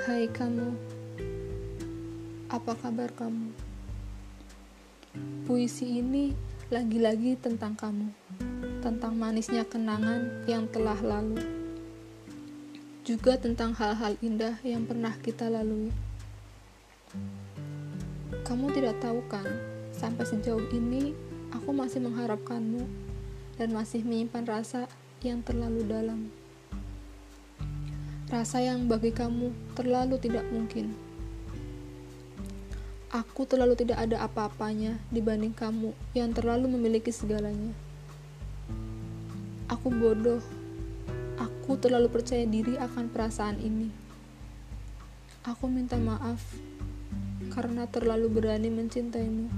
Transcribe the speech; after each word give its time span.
Hai 0.00 0.32
kamu, 0.32 0.72
apa 2.48 2.72
kabar 2.72 3.12
kamu? 3.12 3.52
Puisi 5.44 6.00
ini 6.00 6.32
lagi-lagi 6.72 7.36
tentang 7.36 7.76
kamu, 7.76 8.08
tentang 8.80 9.12
manisnya 9.12 9.60
kenangan 9.68 10.40
yang 10.48 10.64
telah 10.72 10.96
lalu, 11.04 11.44
juga 13.04 13.36
tentang 13.36 13.76
hal-hal 13.76 14.16
indah 14.24 14.56
yang 14.64 14.88
pernah 14.88 15.12
kita 15.20 15.52
lalui. 15.52 15.92
Kamu 18.48 18.72
tidak 18.72 19.04
tahu 19.04 19.20
kan, 19.28 19.44
sampai 19.92 20.24
sejauh 20.24 20.64
ini 20.72 21.12
aku 21.52 21.76
masih 21.76 22.00
mengharapkanmu 22.00 22.88
dan 23.60 23.68
masih 23.76 24.00
menyimpan 24.00 24.48
rasa 24.48 24.88
yang 25.20 25.44
terlalu 25.44 25.84
dalam. 25.84 26.39
Rasa 28.30 28.62
yang 28.62 28.86
bagi 28.86 29.10
kamu 29.10 29.50
terlalu 29.74 30.14
tidak 30.22 30.46
mungkin. 30.54 30.94
Aku 33.10 33.42
terlalu 33.42 33.74
tidak 33.74 34.06
ada 34.06 34.22
apa-apanya 34.22 35.02
dibanding 35.10 35.50
kamu 35.50 35.90
yang 36.14 36.30
terlalu 36.30 36.70
memiliki 36.70 37.10
segalanya. 37.10 37.74
Aku 39.66 39.90
bodoh. 39.90 40.38
Aku 41.42 41.74
terlalu 41.82 42.06
percaya 42.06 42.46
diri 42.46 42.78
akan 42.78 43.10
perasaan 43.10 43.58
ini. 43.58 43.90
Aku 45.42 45.66
minta 45.66 45.98
maaf 45.98 46.38
karena 47.50 47.90
terlalu 47.90 48.30
berani 48.30 48.70
mencintaimu. 48.70 49.50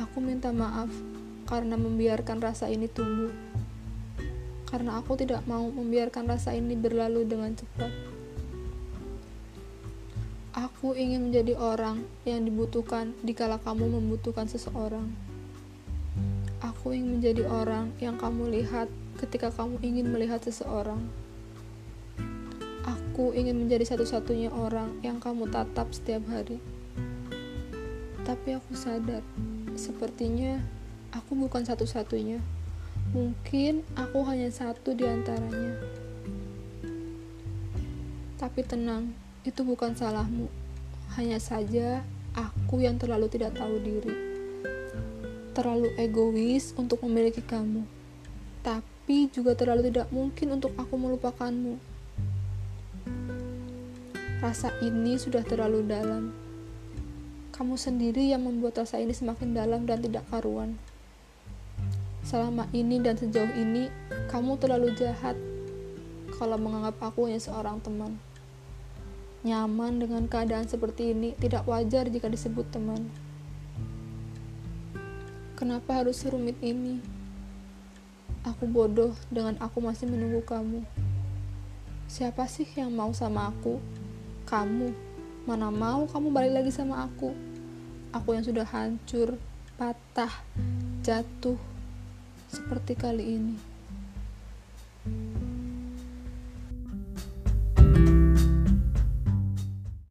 Aku 0.00 0.24
minta 0.24 0.48
maaf 0.48 0.88
karena 1.44 1.76
membiarkan 1.76 2.40
rasa 2.40 2.72
ini 2.72 2.88
tumbuh 2.88 3.36
karena 4.66 4.98
aku 4.98 5.14
tidak 5.14 5.46
mau 5.46 5.70
membiarkan 5.70 6.26
rasa 6.26 6.52
ini 6.52 6.74
berlalu 6.74 7.22
dengan 7.22 7.54
cepat. 7.54 7.90
Aku 10.56 10.96
ingin 10.96 11.28
menjadi 11.28 11.52
orang 11.60 12.08
yang 12.24 12.42
dibutuhkan 12.42 13.12
dikala 13.20 13.60
kamu 13.60 14.00
membutuhkan 14.00 14.48
seseorang. 14.48 15.12
Aku 16.64 16.96
ingin 16.96 17.20
menjadi 17.20 17.44
orang 17.44 17.92
yang 18.00 18.16
kamu 18.16 18.48
lihat 18.50 18.88
ketika 19.20 19.52
kamu 19.52 19.76
ingin 19.84 20.08
melihat 20.08 20.40
seseorang. 20.40 21.04
Aku 22.88 23.36
ingin 23.36 23.60
menjadi 23.60 23.84
satu-satunya 23.84 24.48
orang 24.48 24.96
yang 25.04 25.20
kamu 25.20 25.48
tatap 25.52 25.92
setiap 25.92 26.24
hari. 26.32 26.56
Tapi 28.24 28.56
aku 28.56 28.72
sadar, 28.72 29.20
sepertinya 29.76 30.58
aku 31.12 31.36
bukan 31.36 31.68
satu-satunya. 31.68 32.55
Mungkin 33.16 33.80
aku 33.96 34.20
hanya 34.28 34.52
satu 34.52 34.92
di 34.92 35.08
antaranya. 35.08 35.80
Tapi 38.36 38.60
tenang, 38.60 39.16
itu 39.48 39.64
bukan 39.64 39.96
salahmu. 39.96 40.50
Hanya 41.16 41.40
saja 41.40 42.04
aku 42.36 42.84
yang 42.84 43.00
terlalu 43.00 43.32
tidak 43.32 43.56
tahu 43.56 43.80
diri. 43.80 44.12
Terlalu 45.56 45.96
egois 45.96 46.76
untuk 46.76 47.00
memiliki 47.08 47.40
kamu. 47.40 47.88
Tapi 48.60 49.32
juga 49.32 49.56
terlalu 49.56 49.88
tidak 49.88 50.12
mungkin 50.12 50.60
untuk 50.60 50.76
aku 50.76 51.00
melupakanmu. 51.00 51.80
Rasa 54.44 54.68
ini 54.84 55.16
sudah 55.16 55.40
terlalu 55.40 55.80
dalam. 55.88 56.36
Kamu 57.56 57.80
sendiri 57.80 58.28
yang 58.28 58.44
membuat 58.44 58.84
rasa 58.84 59.00
ini 59.00 59.16
semakin 59.16 59.56
dalam 59.56 59.88
dan 59.88 60.04
tidak 60.04 60.28
karuan. 60.28 60.76
Selama 62.26 62.66
ini 62.74 62.98
dan 62.98 63.14
sejauh 63.14 63.54
ini, 63.54 63.86
kamu 64.26 64.58
terlalu 64.58 64.90
jahat 64.98 65.38
kalau 66.34 66.58
menganggap 66.58 66.98
aku 66.98 67.30
hanya 67.30 67.38
seorang 67.38 67.78
teman. 67.78 68.18
Nyaman 69.46 70.02
dengan 70.02 70.26
keadaan 70.26 70.66
seperti 70.66 71.14
ini 71.14 71.38
tidak 71.38 71.62
wajar 71.70 72.10
jika 72.10 72.26
disebut 72.26 72.66
teman. 72.74 73.06
Kenapa 75.54 76.02
harus 76.02 76.18
serumit 76.18 76.58
ini? 76.66 76.98
Aku 78.42 78.66
bodoh 78.66 79.14
dengan 79.30 79.54
aku 79.62 79.78
masih 79.78 80.10
menunggu 80.10 80.42
kamu. 80.42 80.82
Siapa 82.10 82.50
sih 82.50 82.66
yang 82.74 82.90
mau 82.90 83.14
sama 83.14 83.54
aku? 83.54 83.78
Kamu. 84.50 84.90
Mana 85.46 85.70
mau 85.70 86.10
kamu 86.10 86.34
balik 86.34 86.58
lagi 86.58 86.74
sama 86.74 87.06
aku? 87.06 87.30
Aku 88.10 88.34
yang 88.34 88.42
sudah 88.42 88.66
hancur, 88.66 89.38
patah, 89.78 90.42
jatuh, 91.06 91.75
seperti 92.56 92.96
kali 92.96 93.24
ini. 93.36 93.75